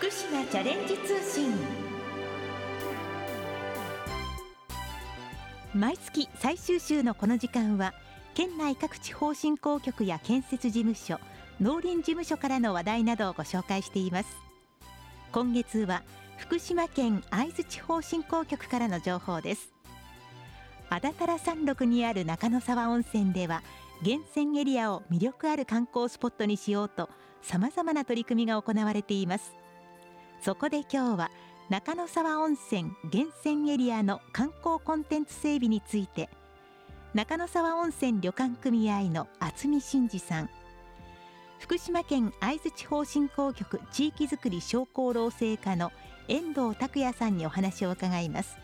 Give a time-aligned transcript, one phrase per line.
[0.00, 1.52] 福島チャレンジ通信。
[5.74, 7.92] 毎月最終週のこの時間は
[8.32, 11.18] 県内各地方振興局や建設事務所
[11.60, 14.28] 農林事務所からの話題などをご紹介しています。
[15.32, 16.04] 今月は
[16.36, 19.74] 福島県会津地方振興局からの情報です。
[20.90, 23.64] 安達太良山麓にある中野沢温泉では
[24.02, 27.10] 源泉エリアを魅力ある観光スポットにしようと
[27.42, 29.56] 様々な取り組みが行われています。
[30.40, 31.30] そこで今日は
[31.68, 36.30] 中野沢温泉源泉エリアの観光コンテンツ整備について
[37.14, 40.50] 中野沢温泉旅館組合の渥美真二さん
[41.58, 45.90] 福島県会津地方振興局地域づくり商工労政課の
[46.28, 48.56] 遠藤拓也さんにお話を伺います。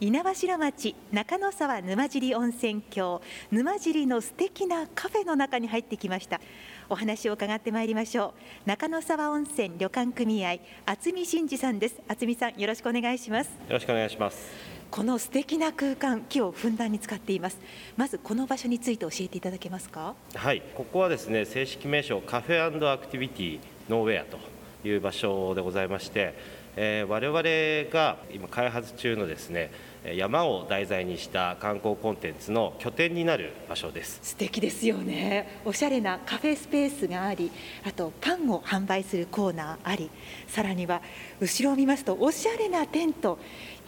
[0.00, 3.22] 稲葉城町中野沢沼尻温泉郷。
[3.52, 6.40] 沼尻の素敵なカフェの中に入ってきました。
[6.88, 8.34] お話を伺ってまいりましょ
[8.66, 8.68] う。
[8.68, 12.02] 中野沢温泉旅館組合渥美真二さんです。
[12.08, 13.50] 渥美さんよろしくお願いします。
[13.50, 14.52] よろしくお願いします。
[14.90, 17.58] この素敵な空間木をふんだんに使っています。
[17.96, 20.16] まずこの場所について教えていただけますか？
[20.34, 20.60] はい。
[20.74, 24.38] ここはですね正式名称カフェアクティビティノーウェアと
[24.84, 26.34] いう場所でございまして
[26.76, 29.70] えー、我々が今開発中のですね
[30.16, 34.18] 山を題材にした観光コンテンツの拠点になる場所です。
[34.22, 35.60] 素敵ですよね。
[35.64, 37.52] おしゃれなカフェスペースがあり
[37.86, 40.10] あとパンを販売するコーナーあり
[40.48, 41.00] さらには
[41.40, 43.38] 後ろを見ますとおしゃれなテント。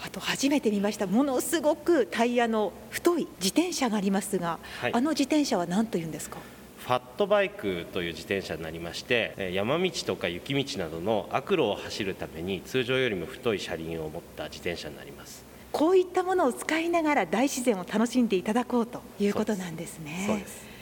[0.05, 6.39] あと初めて見ましたものすごくタイヤの太い自転車がありますが、はい、あの自転車は何というんですか？
[6.87, 15.45] ファットバイクという自転車になりまして山道とか雪道などの悪路を走るために通常よりも太い車輪を持った自転車になります。
[15.73, 20.27] こういったものを使いながら大自然を楽しんでいただこうということなんですね。
[20.29, 20.76] そうです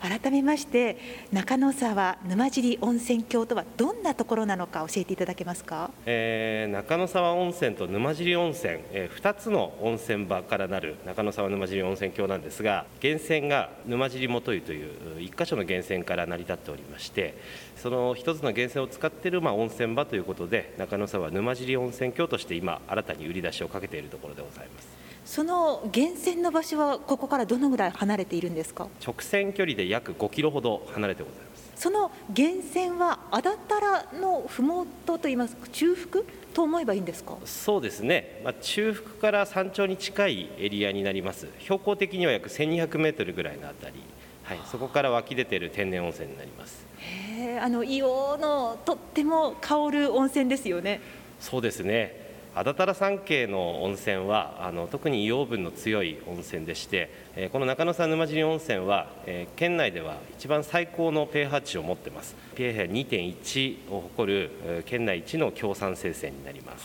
[0.00, 0.96] 改めまして
[1.30, 17.36] 中野沢沼尻温泉郷とはどんなところなのか教えていただけますか、えー、中野沢温泉と沼尻温泉、えー、2つの温泉場からなる中野沢沼尻温泉郷なんですが源泉が沼尻元湯という1箇所の源泉から成り立っておりまして
[17.76, 24.99] その1つの源泉を使っているまあ温泉場ということで中野沢沼尻温泉郷として今新たに売り出しをかけているところでございます。
[25.24, 28.88] その源泉の場所はここからどのぐらい離れているんですか？
[29.04, 31.70] 直線距離で約5キロほど離れてございます。
[31.76, 37.36] その源泉は安達太良のふもとといいますか中腹と思えばいいんですか？
[37.44, 41.46] そうですね、まあ、中腹から山頂に近いエリアになります。
[41.60, 43.94] 標高的には約1200メートルぐらいのあたり、
[44.42, 46.84] はい、そこから湧き出ている天然温泉になります。
[46.98, 51.00] へあの硫黄のとっても香る温泉ですよね。
[51.38, 52.19] そうですね
[52.52, 62.34] 安達太良山系の温泉はあの特に硫黄分の強い温泉でして、えー、この中野沢沼尻温泉は、えー、県内では一番最高の pH 値を持ってます。
[62.56, 66.84] pH2.1 を誇る、えー、県内一の強酸性泉になります。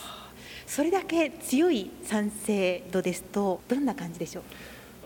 [0.68, 4.44] それだけ強い酸性度ですとどんな感じでしょう？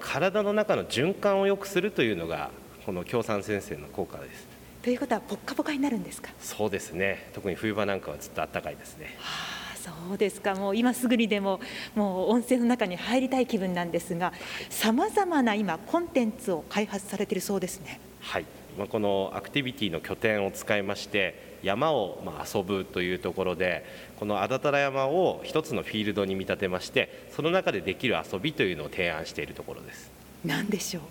[0.01, 2.51] 体の中の循環を良くするというのが
[2.85, 4.47] この強酸性泉の効果です。
[4.83, 6.31] ということはポッカポカになるんですか？
[6.39, 7.31] そうですね。
[7.33, 10.55] 特に冬場なんかはずっと暖かいですね、はあそうですか。
[10.55, 11.61] もう今すぐにでも
[11.95, 14.33] もう温泉の中に入りたい気分なんですが
[14.69, 18.01] さまざまな今コンテンツを開発されているそうですね。
[18.21, 18.45] はい。
[18.91, 23.85] このアクティビティの拠点を使いまして山をま遊ぶというところで
[24.19, 30.11] この安達太良山を一つのフィールドに見立てましてその中でできる遊びというのを提案しているところです。
[30.45, 31.03] 何でしょう？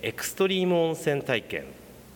[0.00, 1.64] エクストリーム温泉体験。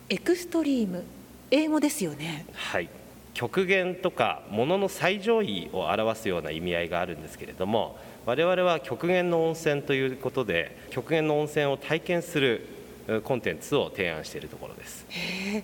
[0.09, 1.05] エクストリーム。
[1.51, 2.47] 英語ですよね。
[2.55, 2.89] はい
[3.35, 12.67] 極限とかものの最上位を表すような意味合いがあるんですけれども我々は極限の温泉ということで極限の温泉を体験する
[13.25, 15.07] コンテンツを提案しているところです。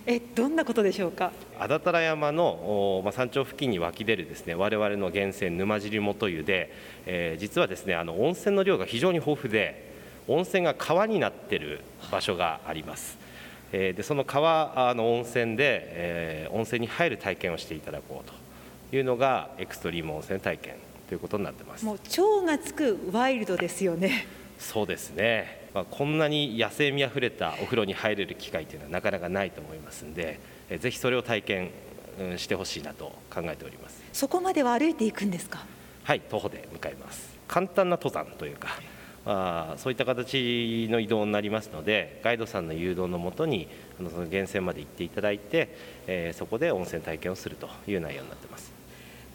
[0.05, 1.31] えどんなことでしょうか？
[1.57, 6.73] 安達太良山の、まあ、山頂付近に湧き出るですね我々の源泉沼尻元湯で、
[7.05, 9.89] えー、実はですねあの温泉の量が非常に豊富で
[10.27, 11.79] 温泉が川になっている
[12.11, 13.17] 場所があります。
[13.23, 13.28] え
[13.71, 18.29] でその川の温泉で、え温泉に入る体験をしていただこう
[18.89, 20.75] というのがエクストリーム温泉体験
[21.07, 21.85] ということになってます。
[21.85, 24.25] もう超がつくワイルドですよね。
[24.57, 30.39] そうですね、まあ、こんなに野生味あふれたお風呂に入れる機会というのはなかなかないと思いますんで、
[30.69, 31.71] えぜひそれを体験
[32.37, 34.03] してほしいなと考えております。
[34.11, 35.65] そこまでは歩いていくんですか？
[36.03, 37.37] はい徒歩で向かいます。
[37.47, 38.69] 簡単な登山というか
[39.31, 43.67] あそういった形の移動になりますのでガイドさんの誘導のもとに
[43.99, 45.75] あのその源泉まで行っていただいて、
[46.07, 48.71] えー、そこで温泉体験をするという内容になってます。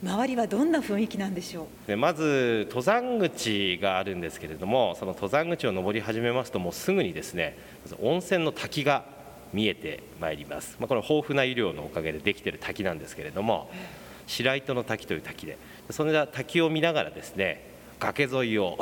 [0.02, 1.88] 周りはどんな雰囲気なんでしょう？
[1.88, 7.56] でまず登山口があるんですけれどもその登山口を登り始めますともうすぐにですね
[8.02, 9.04] 温泉の滝が
[9.52, 13.70] 見えてまいります、まあ、この豊富な湯量のおかげでできている滝なんですけれども
[14.26, 15.56] 白糸の滝という滝で
[15.90, 17.64] その滝を見ながらですね
[18.00, 18.76] 崖沿いを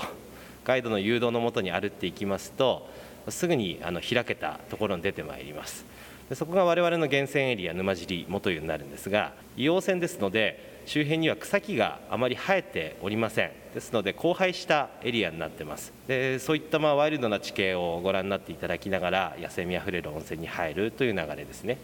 [0.64, 2.88] ガイドの誘導のもとに歩っていきますと
[3.28, 5.84] すぐにあの開けたところに出てまいります。
[6.28, 13.50] でそこが我々の源泉エリア沼尻元湯になるんですが硫黄泉ですので周辺には草木があまり生えておりません。
[13.74, 15.92] ですので荒廃したエリアになってます。
[16.08, 21.78] でそういったまあワイルドな地形をご覧になっていただきながら野生味あふれる温泉に入るという流れですね。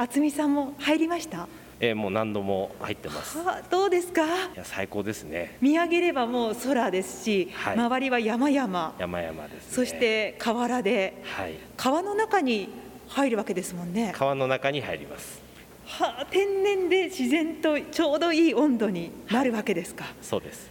[0.00, 1.46] 渥美さんも入りました？
[1.78, 3.36] えー、もう何度も入ってます。
[3.70, 4.24] どうですか？
[4.24, 5.58] いや最高ですね。
[5.60, 8.94] 見上げればもう空ですし、はい、周りは山々。
[8.98, 12.70] 山々です、ね、そして河原で、はい、川の中に
[13.08, 14.14] 入るわけですもんね。
[14.16, 15.42] 川の中に入ります。
[15.84, 20.04] はあ、天然で自然とちょうどいい温度になるわけですか。
[20.04, 20.70] はい、そうです。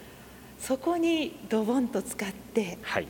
[0.58, 3.08] そこにドボンと使って、はい、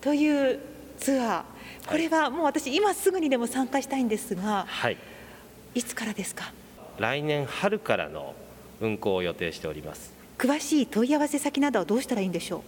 [0.00, 0.58] という
[0.98, 1.42] ツアー。
[1.86, 4.96] これはもう私今すぐにでも参加したいんですが、はい、
[5.74, 6.52] いつからですか？
[6.98, 8.34] 来年春からの
[8.80, 10.12] 運行を予定しております。
[10.38, 12.62] 詳しい問い合わせ先などはどうしたらいいんでしょう？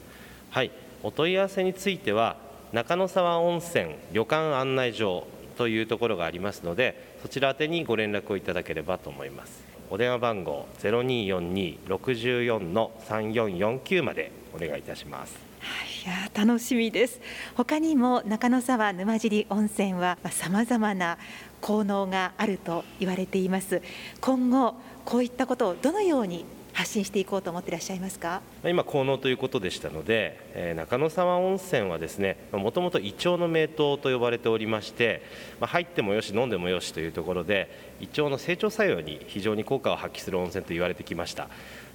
[0.50, 0.70] はい。
[1.02, 2.36] お問い合わせについては
[2.72, 5.26] 中野沢温泉旅館案内所
[5.58, 9.62] というところがありますのでそちら宛にご連絡をいただければと思います。
[9.90, 15.36] お電話番号0242-64の3449までお願いいたします。
[16.04, 17.20] いや楽しみです。
[17.54, 21.18] 他にも中野沢沼尻温泉はさまざまな
[21.62, 23.80] 効能があると言われています。
[24.20, 24.74] 今後
[25.06, 26.44] こういったことをどのように
[26.74, 28.40] 発信していこうと思っていらっしゃいますか？
[28.64, 35.22] 今効能ということでしたので、え中野沢温泉はですねもともと胃腸の名湯と呼ばれておりまして、
[35.60, 41.48] ま、入ってもよし飲んでもよしというところで胃腸の成長作用に非常に効果を発揮する温泉と言われてきました。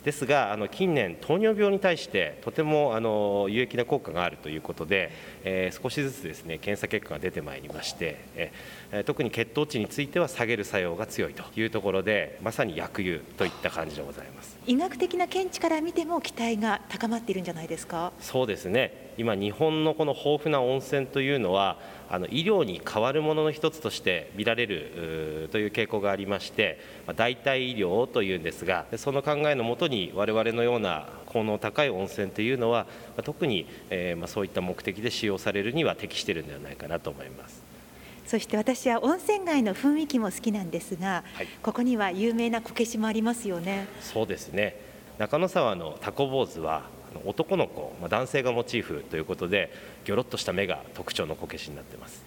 [0.04, 5.12] ですがあの近年糖尿病に対してとてもあの有益な効果があるということで、
[5.44, 14.58] えー、少しずつですね検査結果が出てまいりまして、えー、特に血糖値については下げる作用が強いというところでまさに薬湯といった感じでございます。
[14.66, 18.12] 医学的な見地から見ても期待が高まっているんじゃないですか？
[18.20, 21.78] そうですね今日本のこの豊富な温泉というのは
[22.10, 37.64] あの医療に代わるものの一つとして見られるという傾向がありまして、まあ、代替医療というんですがその考えのもとに我々のような効能高い温泉というのは、まあ、特に、えー、まあ、そういった目的で使用されるには適しているのではないかなと思います。
[38.26, 43.88] そして私は温泉街の雰囲気も好きなんですが、はい、ここには有名なこけしもありますよね。
[44.02, 44.76] そうですね。
[45.18, 46.84] 中野沢のタコ坊主は
[47.26, 49.72] 男の子、まあ、男性がモチーフということで
[50.06, 52.26] ぎょろっとした目が特徴のこけしになってます。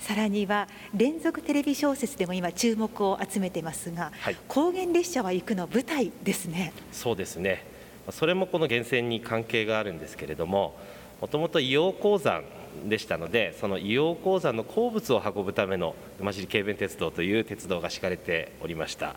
[0.00, 6.72] さらには連続テレビ小説でも今注目を集めてますが、はい、高原列車は行くの舞台ですね。
[6.90, 7.64] そうですね。
[8.10, 10.76] それもこの源泉に関係があるんですけれども
[11.20, 12.42] もともと硫黄鉱山
[12.88, 19.14] でしたのでその硫黄鉱山の鉱物を運ぶための沼尻軽便鉄道という鉄道が敷かれておりました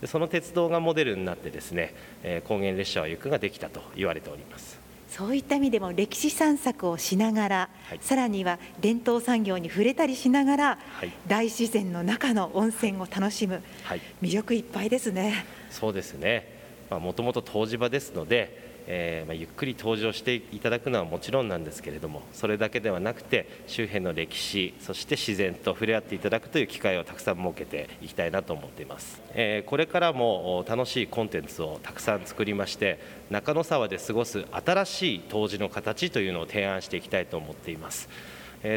[0.00, 4.78] でその鉄道がモデルになってですね、えー、高原列車は行くができたと言われております。
[5.08, 15.46] そういった意味でも歴史散策をしながら、はい、さらには伝統産業に触れたりしながら、はい、大自然の中の温泉を楽しむ、はい、魅力いっぱいですね。
[15.70, 16.52] そうですね。
[16.90, 38.08] もともと湯治場ですのでえー、まあ、ゆっくり登場していただくのはもちろんなんですけれどもそれだけではなくて周辺の歴史そして自然と触れ合っていただくという機会をたくさん設けていきたいなと思っています、えー、これからも楽しいコンテンツをたくさん作りまして中野沢で過ごす新しい湯治の形というのを提案していきたいと思っています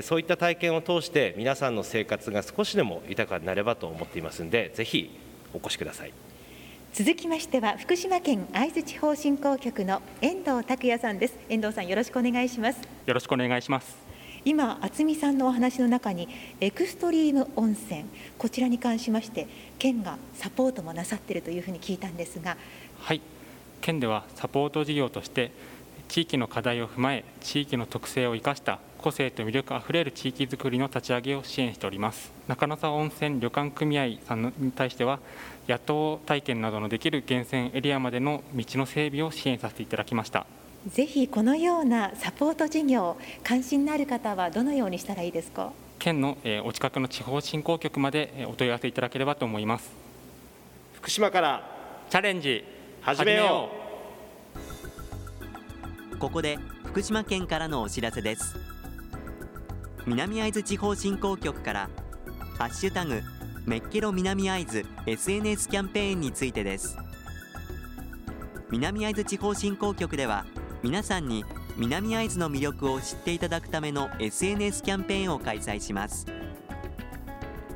[0.04, 5.18] そういった体験を通して皆さんの生活が少しでも豊かになればと思っていますのでぜひ
[5.54, 6.14] お越しください。
[6.98, 11.38] 続きましては福島県会津地方振興局の遠藤拓也さんです。
[11.48, 12.80] 遠藤さんよろしくお願いします。
[13.06, 13.96] よろしくお願いします。
[14.44, 16.28] 今渥美さんのお話の中に
[16.60, 18.06] エクストリーム温泉
[18.40, 19.46] こちらに関しまして
[19.78, 22.58] 県がサポートもなさっているというふうに聞いたんですが。
[22.98, 23.22] はい。
[23.80, 25.52] 県ではサポート事業として
[26.08, 32.32] 地域の課題を踏まえ地域の特性を生かした個性と魅力あふれる地域づくりの立ち上げを支援しております。
[32.48, 35.20] 中野沢温泉旅館組合さんに対しては
[35.68, 40.46] 野党体験などのできる源泉エリアまでの道の整備を支援させていただきました。
[40.88, 45.74] ぜひこのようなサポート事業関心のある方はどのようにしたらいいですか？
[46.00, 49.92] 県のお近くの地方振興局までお問い合わせいただければと思います。
[50.94, 51.70] 福島から
[52.10, 52.64] チャレンジ
[53.02, 53.87] 始めよう
[56.20, 58.58] ここで福島県からのお知らせです。
[60.08, 61.90] 南会津地方振興局から
[62.58, 63.22] ハッシュタグ
[63.66, 66.98] メッケロ南会津 SNS キャンペーンについてです。
[68.72, 70.46] 南会津地方振興局では
[70.82, 71.46] 皆さんに
[71.76, 76.26] 南会津の魅力を知っていただくための SNS キャンペーンを開催します。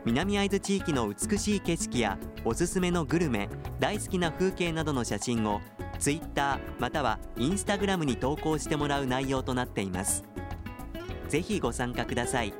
[0.04, 5.62] 南会津地域の美しい景色やおすすめのグルメ大好きな風景などの写真を
[6.02, 10.24] Twitter または Instagram に投稿してもらう内容となっています。
[11.30, 12.54] ぜひご参加ください。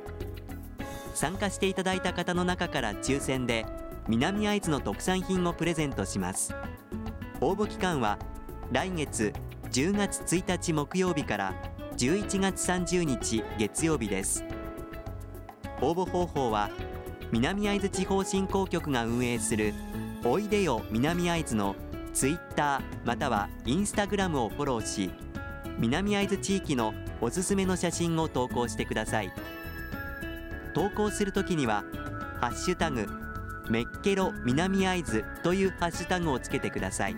[1.14, 3.66] 参加していただいた方の中から抽選で
[4.08, 6.54] 南会津の特産品をプレゼントします。
[7.40, 8.16] 応募期間は
[8.70, 9.32] 来月
[9.72, 11.54] 10月1日木曜日から
[11.96, 14.44] 11月30日月曜日です。
[15.80, 16.70] 応募方法は
[17.32, 19.74] 南会津地方振興局が運営する
[20.24, 21.74] おいでよ南会津の
[22.12, 25.10] ツイッターまたはインスタグラムをフォローし
[25.78, 29.32] 南会津地域のおすすめの写真を投稿してください。
[30.74, 31.84] 投稿するときには
[32.40, 33.06] ハッシュタグ
[33.68, 37.16] メッケロ南会津というハッシュタグをつけてください。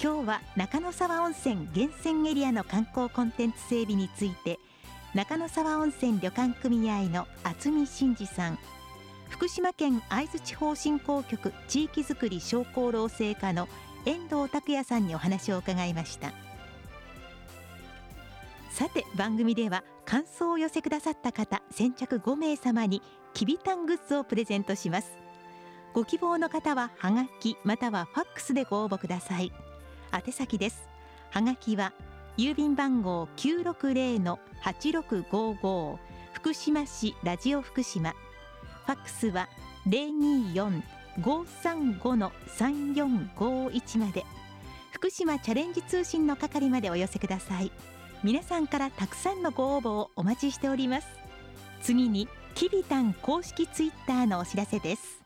[0.01, 4.61] 今日は中野沢温泉源泉エリアの観光コンテンツ整備について
[5.13, 8.59] 中野沢温泉旅館組合の渥美真二さん。
[9.29, 13.69] 福島県会津地方振興局地域づくり商工労政課の
[14.05, 16.33] 遠藤拓也さんにお話を伺いました。
[18.71, 23.03] さて番組では感想を寄せくださった方先着5名様に
[23.33, 25.17] きびたんグッズをプレゼントします。
[25.95, 29.53] ご希望の方はハガキまたはファックスでご応募ください。
[30.13, 30.87] 宛先です。
[31.31, 31.93] ハガキは
[32.37, 35.97] 郵便番号960-8655
[36.35, 38.13] 福島市ラジオ福島。
[38.87, 39.49] ファックスは
[41.19, 44.25] 024-535-3451まで。
[44.93, 47.73] 福島チャレンジ通信の係までお寄せください。
[48.23, 51.07] 皆さんからたくさんのご応募をお待ちしております。
[51.83, 55.23] 次にキビタン公式ツイッターのお知らせです。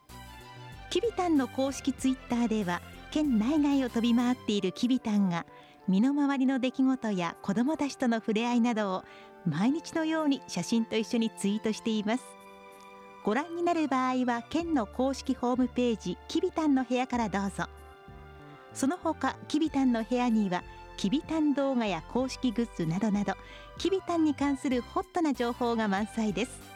[0.91, 5.47] キビタンの公式ツイッターでは県内外を飛び回っているキビタンが
[5.87, 9.05] 身の回りの出来事や子どもたちとの触れ合いなどを
[9.47, 12.40] 毎日のように写真と一緒にツイートしています。
[13.23, 17.65] ご覧になる場合は県の公式ホームページキビタンの部屋からどうぞ。
[18.73, 20.63] その他キビタンの部屋には
[20.97, 23.35] キビタン動画や公式グッズなどなど
[23.79, 26.71] キビタンに関するホットな情報が満載です。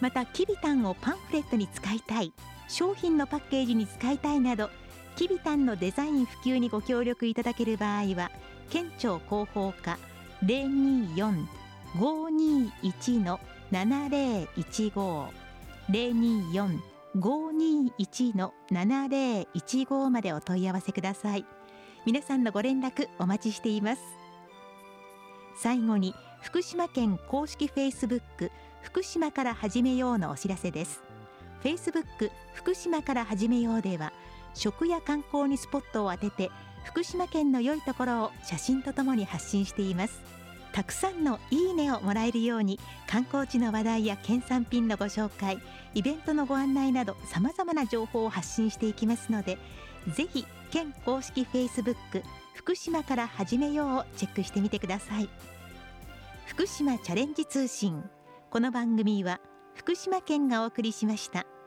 [0.00, 2.32] またキビタンをパンフレットに使いたい
[2.68, 4.70] 商品のパッケージに使いたいなど
[5.16, 8.30] キビタンのデザイン普及にご協力いただける場合は
[8.70, 9.98] 県庁広報課
[10.44, 13.40] 024-521の
[13.72, 15.48] 7015
[15.90, 21.46] 024-521の7015までお問い合わせください。
[22.04, 24.02] 皆さんのご連絡お待ちしています。
[25.56, 31.02] 最後に福島県公式フェイスブック福島から始めようのお知らせです。
[31.62, 34.12] フェイスブック福島から始めようでは
[34.54, 36.50] 食や観光にスポットを当てて
[36.84, 40.37] 福島県の良いところを写真とともに発信しています。
[40.72, 45.58] たくさんのいいねをもらえるように観光地の話題や県産品のご紹介
[45.94, 49.58] イベントのご案内などさまざまな情報を発信していきますので
[50.14, 52.22] ぜひ県公式フェイスブック
[52.54, 55.28] 福島から始めようをチェックしてみてください
[56.46, 58.04] 福島チャレンジ通信
[58.50, 59.40] この番組は
[59.74, 61.57] 福島県がお送りしました。